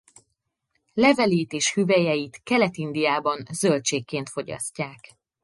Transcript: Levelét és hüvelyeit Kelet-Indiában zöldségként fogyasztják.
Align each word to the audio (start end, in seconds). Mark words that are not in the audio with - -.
Levelét 0.93 1.53
és 1.53 1.73
hüvelyeit 1.73 2.39
Kelet-Indiában 2.43 3.45
zöldségként 3.51 4.29
fogyasztják. 4.29 5.17